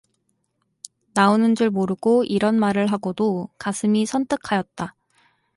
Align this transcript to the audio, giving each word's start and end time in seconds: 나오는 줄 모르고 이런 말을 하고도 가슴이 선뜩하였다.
나오는 1.13 1.53
줄 1.53 1.69
모르고 1.69 2.23
이런 2.23 2.55
말을 2.59 2.87
하고도 2.87 3.49
가슴이 3.59 4.07
선뜩하였다. 4.07 4.95